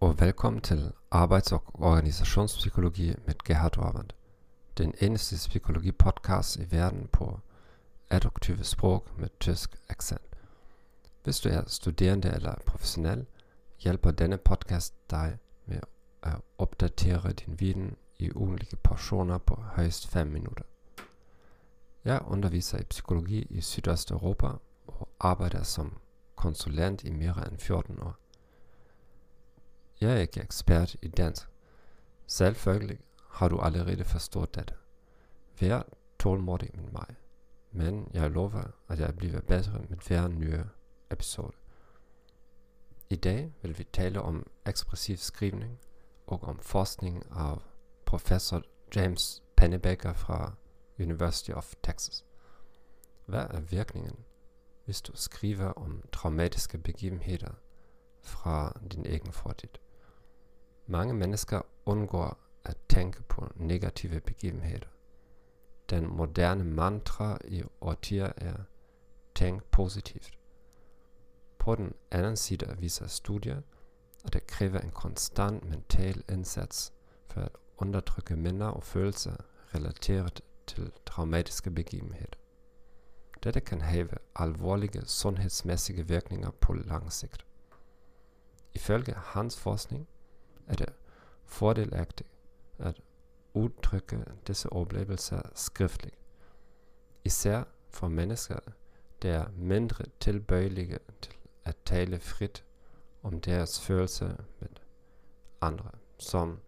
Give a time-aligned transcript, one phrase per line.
[0.00, 4.08] Velkommen til Arbejds- og Organisationspsykologi med Gerhard Orband.
[4.78, 7.40] Den eneste psykologi-podcast i verden på
[8.10, 10.36] adjektive sprog med tysk accent.
[11.24, 13.26] Hvis du er studerende eller professionel,
[13.78, 15.80] hjælper denne podcast dig med
[16.22, 20.64] at opdatere din viden i ugenlige portioner på højst 5 minutter.
[22.04, 24.46] Jeg underviser i psykologi i Sydøsteuropa
[24.86, 25.98] og arbejder som
[26.36, 28.27] konsulent i mere end 14 år.
[30.00, 31.48] Jeg er ikke ekspert i dansk.
[32.26, 32.98] Selvfølgelig
[33.30, 34.74] har du allerede forstået dette.
[35.60, 35.82] Vær
[36.18, 37.06] tålmodig med mig,
[37.70, 40.64] men jeg lover, at jeg bliver bedre med hver nye
[41.10, 41.52] episode.
[43.10, 45.78] I dag vil vi tale om ekspressiv skrivning
[46.26, 47.58] og om forskning af
[48.06, 48.62] professor
[48.96, 50.52] James Pennebaker fra
[51.00, 52.24] University of Texas.
[53.26, 54.16] Hvad er virkningen,
[54.84, 57.52] hvis du skriver om traumatiske begivenheder
[58.22, 59.68] fra din egen fortid?
[60.90, 64.86] Mange mennesker undgår at tænke på negative begivenheder.
[65.90, 68.54] Den moderne mantra i årtier er
[69.34, 70.38] tænk positivt.
[71.58, 73.62] På den anden side viser studier,
[74.24, 76.92] at det kræver en konstant mental indsats
[77.26, 79.36] for at undertrykke minder og følelser
[79.74, 82.36] relateret til traumatiske begivenheder.
[83.44, 87.46] Dette kan have alvorlige sundhedsmæssige virkninger på lang sigt.
[88.74, 90.08] Ifølge hans forskning
[90.68, 90.92] er det
[91.44, 92.28] fordelagtigt
[92.78, 93.00] at
[93.54, 96.16] udtrykke disse oplevelser skriftligt.
[97.24, 98.58] Især for mennesker,
[99.22, 102.64] der er mindre tilbøjelige til at tale frit
[103.22, 104.68] om deres følelser med
[105.60, 106.60] andre, som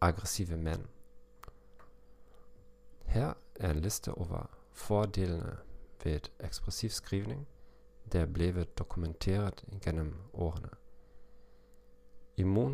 [0.00, 0.84] aggressive mænd.
[3.04, 5.56] Her er en liste over fordelene
[6.04, 7.48] ved ekspressiv skrivning,
[8.12, 10.68] der er blevet dokumenteret gennem årene.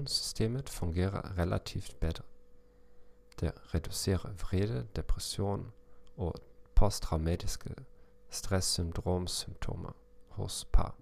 [0.09, 2.25] Immunsystemet fungerer relativt bedre.
[3.41, 5.73] Det reducerer vrede, depression
[6.17, 6.35] og
[6.75, 7.75] posttraumatiske
[8.31, 9.93] stresssyndromsymptomer
[10.29, 10.95] hos par.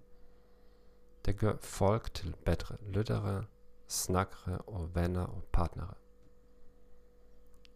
[1.25, 3.45] Det gør folk til bedre lyttere,
[3.87, 5.93] snakkere og venner og partnere.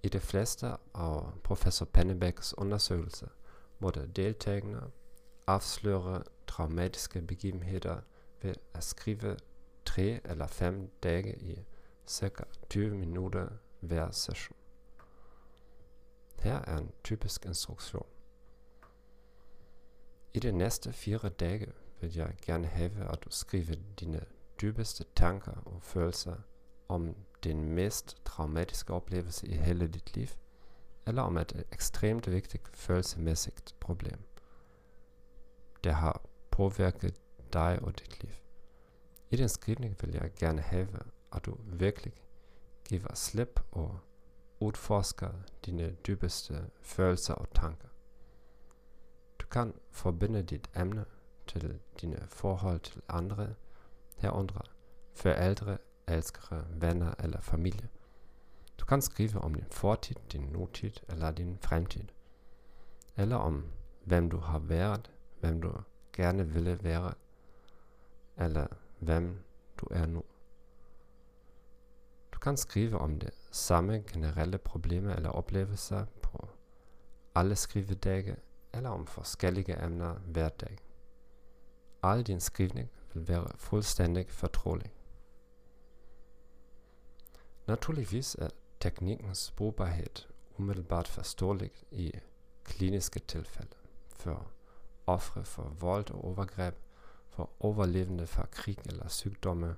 [0.03, 3.28] I de fleste af professor Pennebecks undersøgelser
[3.80, 4.91] måtte deltagerne
[5.47, 8.02] afsløre traumatiske begivenheder
[8.41, 9.38] ved at skrive
[9.86, 11.66] tre eller fem dage i
[12.09, 12.44] ca.
[12.69, 13.50] 20 minutter
[13.80, 14.56] hver session.
[16.40, 18.06] Her er en typisk instruktion.
[20.34, 24.25] I de næste fire dage vil jeg gerne have, at du skriver dine
[24.62, 26.36] dybeste tanker og følelser
[26.88, 30.28] om den mest traumatiske oplevelse i hele dit liv,
[31.08, 34.20] eller om et ekstremt vigtigt følelsesmæssigt problem,
[35.84, 36.22] der har
[36.52, 37.16] påvirket
[37.53, 38.41] dig og dit liv.
[39.31, 40.88] I den skrivning vil jeg gerne have,
[41.34, 42.14] at du virkelig
[42.86, 44.00] giver slip og
[44.59, 45.30] udforsker
[45.66, 47.88] dine dybeste følelser og tanker.
[49.40, 51.06] Du kan forbinde dit emne
[51.47, 53.53] til dine forhold til andre,
[54.18, 54.62] herunder
[55.14, 55.78] forældre,
[56.08, 57.90] elskere, venner eller familie.
[58.78, 62.03] Du kan skrive om din fortid, din nutid eller din fremtid.
[63.18, 63.66] Eller om
[64.03, 65.74] hvem du har været, hvem du
[66.14, 67.14] gerne ville være,
[68.38, 68.68] eller
[69.02, 69.44] hvem
[69.78, 70.24] du er nu.
[72.34, 76.48] Du kan skrive om det samme generelle problemer eller oplevelser på
[77.36, 78.36] alle skrivedage
[78.74, 80.78] eller om forskellige emner hver dag.
[82.04, 84.92] Al din skrivning vil være fuldstændig fortrolig.
[87.68, 90.26] Naturligvis er teknikkens brugbarhed
[90.58, 92.12] umiddelbart forståelig i
[92.64, 93.76] kliniske tilfælde
[94.16, 94.52] for
[95.08, 96.76] ofre for vold og overgreb
[97.32, 99.76] for overlevende fra krig eller sygdomme,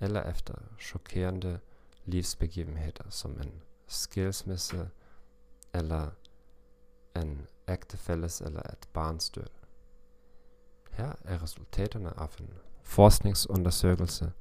[0.00, 1.60] eller efter chokerende
[2.04, 4.90] livsbegivenheder som en skilsmisse
[5.74, 6.10] eller
[7.16, 9.46] en ægtefælles eller et barns død.
[10.90, 12.50] Her er resultaterne af en
[12.82, 14.32] forskningsundersøgelse,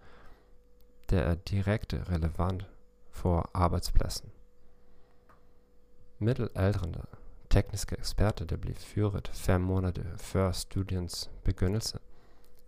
[1.10, 2.68] der er direkte relevant
[3.12, 4.31] for arbejdspladsen.
[6.19, 7.06] Middelaldrende
[7.50, 12.00] tekniske eksperter, der blev fyret fem måneder før studiens begyndelse,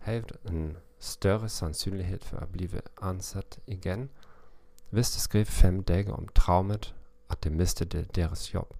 [0.06, 4.10] havde en større sandsynlighed for at blive ansat igen,
[4.90, 6.94] hvis de skrev fem dage om traumet,
[7.30, 8.74] at de mistede deres job.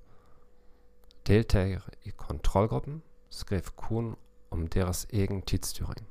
[1.26, 4.16] Deltagere i kontrolgruppen skrev kun
[4.50, 6.08] om deres egen tidsstyring.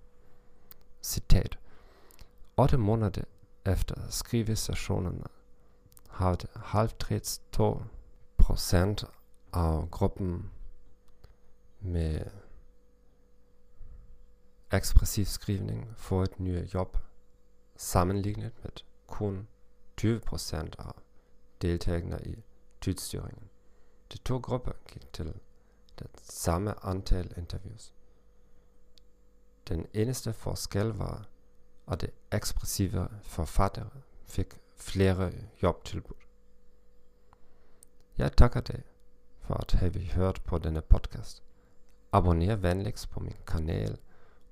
[1.02, 1.60] Citat.
[2.58, 3.24] 8 måneder
[3.66, 5.24] efter skrivesessionerne
[6.10, 7.84] havde halvtreds 2
[8.38, 9.06] procent
[9.54, 10.52] af gruppen
[11.80, 12.22] med
[14.72, 16.98] ekspressiv skrivning få et nye job
[17.76, 19.48] sammenlignet med kun
[20.02, 20.94] 20% av
[21.62, 22.36] deltakerne i
[22.82, 23.50] tidsstyringen.
[24.12, 25.34] De to grupper gikk til
[26.00, 27.94] det samme antall interviews.
[29.68, 31.28] Den eneste forskjell var
[31.88, 35.32] at de ekspressive forfattere fikk flere
[35.64, 36.22] jobbtilbud.
[38.18, 38.84] Jeg takker deg
[39.42, 41.44] for at har hørt på denne podkast.
[42.12, 43.98] Abonner vennligst på min kanal,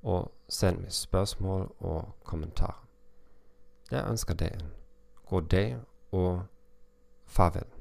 [0.04, 2.88] og send mig spørgsmål og kommentarer.
[3.92, 4.72] Jeg ønsker dig en
[5.26, 5.78] god dag
[6.12, 6.44] og
[7.26, 7.73] farvel.